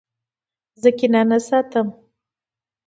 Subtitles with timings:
[0.81, 1.87] زه کینه نه ساتم.